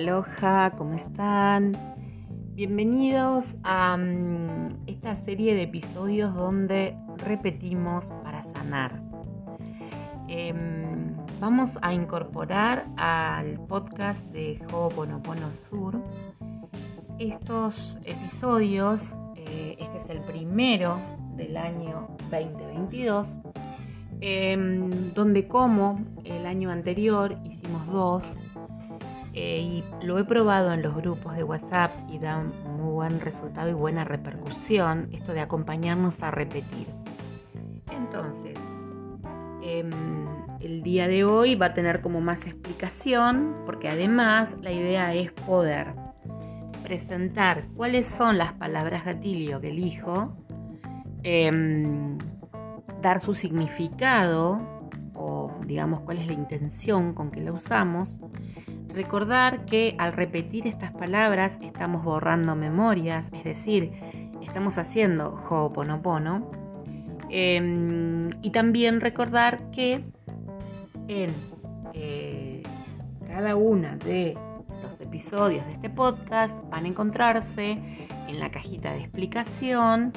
[0.00, 1.76] Aloha, ¿cómo están?
[2.54, 9.02] Bienvenidos a mm, esta serie de episodios donde repetimos para sanar.
[10.26, 16.02] Em, vamos a incorporar al podcast de Ho'oponopono Sur
[17.18, 19.14] estos episodios.
[19.36, 20.98] Eh, este es el primero
[21.36, 23.26] del año 2022,
[24.22, 28.36] em, donde como el año anterior hicimos dos
[29.32, 33.68] eh, y lo he probado en los grupos de WhatsApp y da muy buen resultado
[33.70, 36.88] y buena repercusión esto de acompañarnos a repetir.
[37.92, 38.58] Entonces,
[39.62, 39.90] em,
[40.60, 45.30] el día de hoy va a tener como más explicación porque además la idea es
[45.32, 45.94] poder
[46.82, 50.36] presentar cuáles son las palabras gatillo que elijo,
[51.22, 52.18] em,
[53.00, 54.80] dar su significado
[55.14, 58.20] o digamos cuál es la intención con que la usamos
[58.94, 63.92] Recordar que al repetir estas palabras estamos borrando memorias, es decir,
[64.42, 66.50] estamos haciendo Ho'oponopono.
[67.28, 70.04] Em, y también recordar que
[71.06, 71.30] en
[71.94, 72.62] eh,
[73.28, 74.36] cada una de
[74.82, 77.78] los episodios de este podcast van a encontrarse
[78.26, 80.12] en la cajita de explicación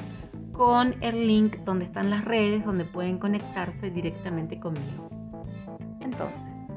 [0.52, 5.08] con el link donde están las redes donde pueden conectarse directamente conmigo.
[6.00, 6.74] Entonces,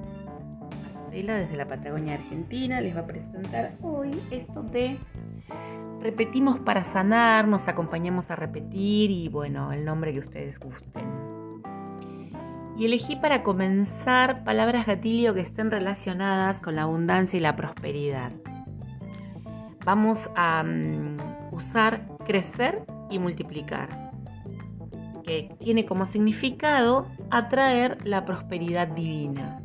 [1.26, 4.98] desde la Patagonia Argentina les va a presentar hoy esto de
[6.00, 11.06] repetimos para sanar, nos acompañamos a repetir y bueno, el nombre que ustedes gusten.
[12.78, 18.32] Y elegí para comenzar palabras gatillo que estén relacionadas con la abundancia y la prosperidad.
[19.84, 21.18] Vamos a mm,
[21.52, 24.12] usar crecer y multiplicar,
[25.24, 29.57] que tiene como significado atraer la prosperidad divina.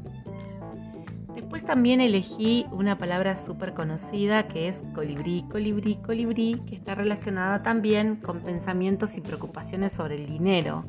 [1.52, 7.62] Después también elegí una palabra súper conocida que es colibrí, colibrí, colibrí, que está relacionada
[7.62, 10.86] también con pensamientos y preocupaciones sobre el dinero.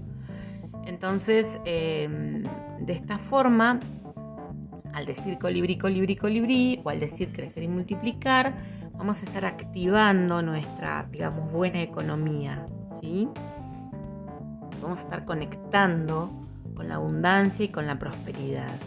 [0.85, 2.43] Entonces, em,
[2.79, 3.81] de esta forma,
[4.93, 8.53] al decir colibrí, colibrí, colibrí, o al decir crecer y multiplicar,
[8.93, 12.65] vamos a estar activando nuestra, digamos, buena economía,
[13.01, 13.27] ¿sí?
[14.81, 16.31] Vamos a estar conectando
[16.73, 18.79] con la abundancia y con la prosperidad.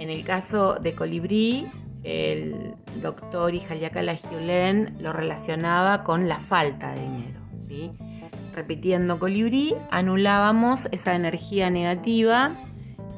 [0.00, 1.70] En el caso de Colibrí,
[2.04, 7.40] el doctor Ijaliaka Lagiolén lo relacionaba con la falta de dinero.
[8.54, 12.56] Repitiendo Colibrí, anulábamos esa energía negativa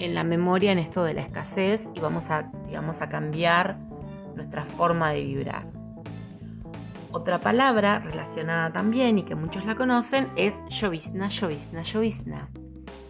[0.01, 3.79] en la memoria en esto de la escasez y vamos a, digamos, a cambiar
[4.35, 5.65] nuestra forma de vibrar.
[7.13, 12.49] Otra palabra relacionada también y que muchos la conocen es llovizna, llovizna, llovizna,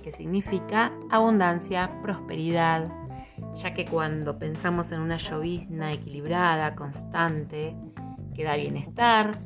[0.03, 3.02] que significa abundancia, prosperidad,
[3.55, 7.77] ya que cuando pensamos en una llovizna equilibrada, constante,
[8.35, 9.39] que da bienestar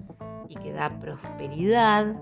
[0.48, 2.16] y que da prosperidad,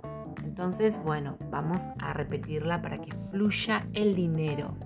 [0.45, 4.77] entonces, bueno, vamos a repetirla para que fluya el dinero.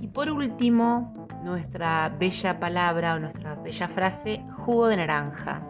[0.00, 5.62] Y por último, nuestra bella palabra o nuestra bella frase, jugo de naranja.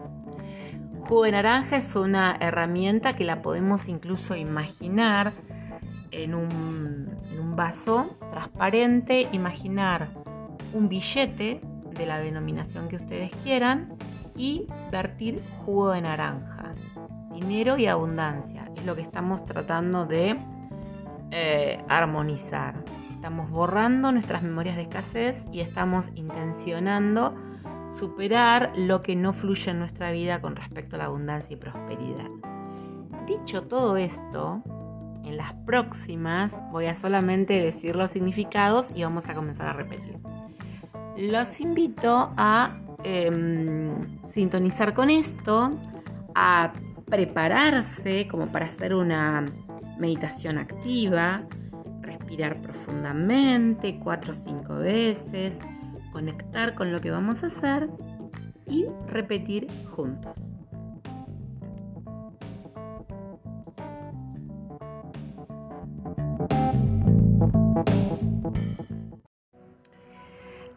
[1.07, 5.33] Jugo de naranja es una herramienta que la podemos incluso imaginar
[6.11, 6.95] en un,
[7.55, 8.17] vaso
[8.55, 10.07] transparente, imaginar
[10.71, 11.59] un billete
[11.91, 13.93] de la denominación que ustedes quieran
[14.37, 16.73] y vertir jugo de naranja.
[17.33, 20.37] Dinero y abundancia es lo que estamos tratando de
[21.31, 22.81] eh, armonizar.
[23.13, 27.35] Estamos borrando nuestras memorias de escasez y estamos intencionando
[27.91, 32.29] superar lo que no fluye en nuestra vida con respecto a la abundancia y prosperidad.
[33.27, 34.63] Dicho todo esto,
[35.25, 40.17] en las próximas voy a solamente decir los significados y vamos a comenzar a repetir.
[41.17, 45.71] Los invito a em, sintonizar con esto,
[46.33, 46.73] a
[47.05, 49.45] prepararse como para hacer una
[49.97, 51.43] meditación activa,
[52.01, 55.59] respirar profundamente cuatro o cinco veces,
[56.11, 57.89] conectar con lo que vamos a hacer
[58.67, 60.54] y repetir juntos.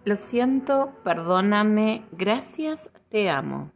[0.08, 3.72] Lo siento, perdóname, gracias, te amo.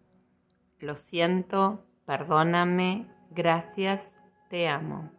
[0.78, 4.14] Lo siento, perdóname, gracias,
[4.48, 5.10] te amo.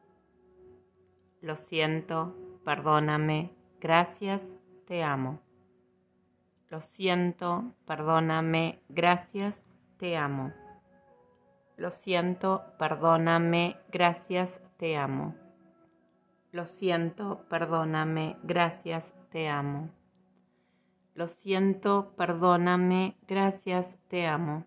[1.39, 4.51] Lo siento, perdóname, gracias,
[4.87, 5.39] te amo.
[6.69, 9.63] Lo siento, perdóname, gracias,
[9.99, 10.51] te amo.
[11.77, 15.35] Lo siento, perdóname, gracias, te amo.
[16.51, 19.91] Lo siento, perdóname, gracias, te amo.
[21.15, 24.65] Lo siento, perdóname, gracias, te amo.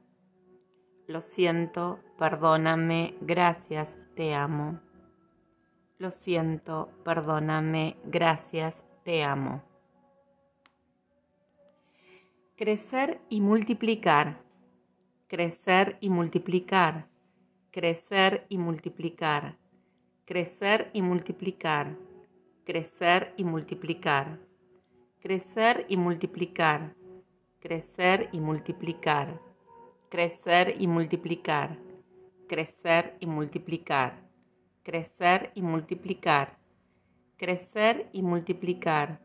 [1.08, 4.78] Lo siento, perdóname, gracias, te amo.
[5.98, 9.64] Lo siento, perdóname, gracias, te amo.
[12.54, 14.40] Crecer y multiplicar.
[15.26, 17.08] Crecer y multiplicar.
[17.72, 19.56] Crecer y multiplicar.
[20.25, 21.96] Crecer y multiplicar.
[22.64, 24.45] Crecer y multiplicar.
[25.20, 26.94] Crecer y multiplicar.
[27.60, 29.40] Crecer y multiplicar.
[30.08, 31.78] Crecer y multiplicar.
[32.48, 34.26] Crecer y multiplicar
[34.86, 36.68] crecer y multiplicar,
[37.38, 39.18] crecer y multiplicar,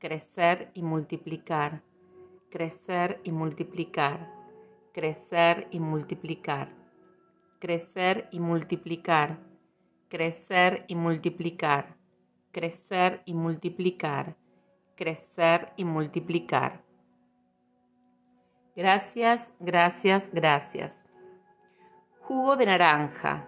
[0.00, 1.80] crecer y multiplicar,
[2.50, 4.32] crecer y multiplicar,
[4.92, 6.68] crecer y multiplicar,
[7.60, 9.38] crecer y multiplicar,
[10.08, 11.94] crecer y multiplicar,
[12.50, 14.34] crecer y multiplicar,
[14.96, 16.82] crecer y multiplicar.
[18.74, 21.04] Gracias, gracias, gracias.
[22.22, 23.46] Jugo de naranja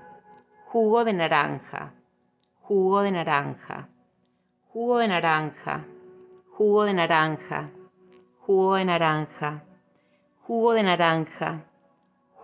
[0.71, 1.93] jugo de naranja,
[2.61, 3.89] jugo de naranja,
[4.71, 5.85] jugo de naranja,
[6.51, 7.71] jugo de naranja,
[8.47, 9.63] jugo de naranja,
[10.47, 11.63] jugo de naranja,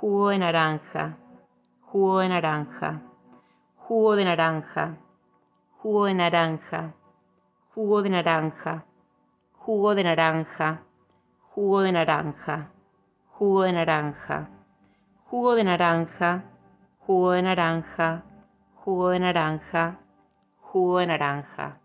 [0.01, 1.17] jugo de naranja,
[1.93, 3.03] jugo de naranja,
[3.77, 4.97] jugo de naranja,
[5.83, 6.95] jugo de naranja,
[7.75, 8.85] jugo de naranja,
[9.65, 10.83] jugo de naranja,
[11.55, 12.71] jugo de naranja,
[13.39, 14.49] jugo de naranja,
[15.31, 16.43] jugo de naranja,
[17.07, 18.23] jugo de naranja,
[18.85, 19.99] jugo de naranja,
[20.61, 21.81] jugo de naranja.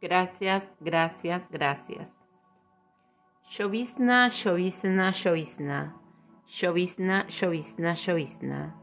[0.00, 2.16] Gracias, gracias, gracias.
[3.50, 5.94] Llovizna, llovizna, llovizna.
[6.48, 8.74] Llovizna, llovizna, llovizna.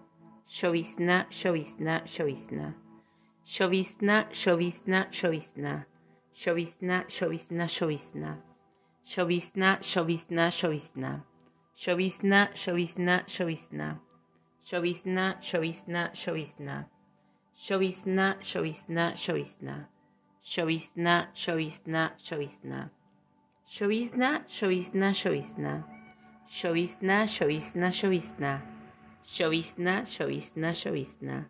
[0.47, 2.75] Llovizna, llovizna, llovizna.
[3.47, 5.96] Llovizna, llovizna, llovizna.
[6.45, 8.37] Llovizna, llovizna, llovizna.
[9.17, 11.23] Llovizna, llovizna, llovizna.
[11.87, 13.99] Llovizna, llovizna, llovizna.
[14.71, 16.85] Llovizna, llovizna, llovizna.
[17.69, 19.87] Llovizna, llovizna, llovizna.
[20.57, 22.89] Llovizna, llovizna, llovizna.
[23.79, 25.83] Llovizna, llovizna, llovizna.
[26.61, 28.61] Llovizna, llovizna, llovizna.
[29.39, 31.45] Llovizna, llovizna, llovizna.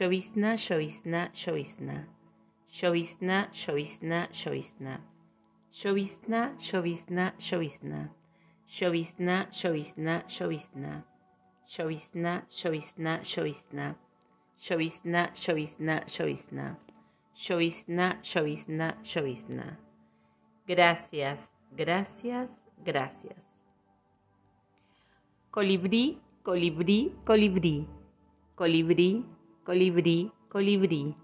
[0.00, 2.04] Llovizna, llovizna, llovizna.
[2.82, 4.98] Llovizna, llovizna, llovizna.
[5.84, 8.08] Llovizna, llovizna, llovizna.
[8.80, 11.04] Llovizna, llovizna, llovizna.
[11.78, 13.94] Llovizna, llovizna, llovizna.
[14.68, 16.76] Llovizna, llovizna, llovizna.
[17.48, 19.76] Llovizna, llovizna, llovizna.
[20.66, 23.60] Gracias, gracias, gracias.
[25.50, 27.86] Colibrí, colibrí, colibrí.
[28.56, 29.24] Colibrí,
[29.64, 31.23] colibrí, colibrí.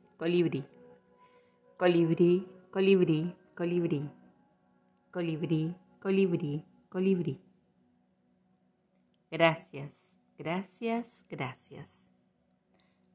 [0.21, 0.63] colibrí,
[1.77, 4.07] colibrí, colibrí, colibrí,
[5.09, 7.41] colibrí, colibrí, colibrí.
[9.31, 12.07] Gracias, gracias, gracias.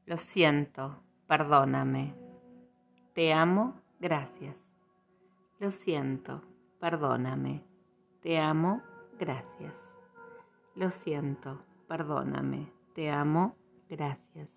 [0.05, 2.13] Lo siento, perdóname.
[3.13, 4.69] Te amo, gracias.
[5.59, 6.41] Lo siento,
[6.81, 7.63] perdóname.
[8.21, 8.81] Te amo,
[9.17, 9.73] gracias.
[10.75, 12.69] Lo siento, perdóname.
[12.93, 13.55] Te amo,
[13.87, 14.56] gracias.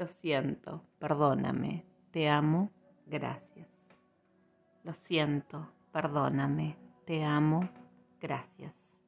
[0.00, 1.84] Lo siento, perdóname.
[2.10, 2.70] Te amo,
[3.04, 3.68] gracias.
[4.82, 6.78] Lo siento, perdóname.
[7.04, 7.68] Te amo,
[8.18, 8.98] gracias.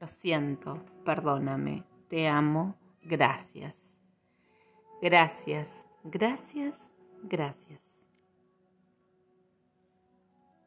[0.00, 3.94] Lo siento, perdóname, te amo, gracias.
[5.00, 6.90] Gracias, gracias,
[7.22, 7.97] gracias.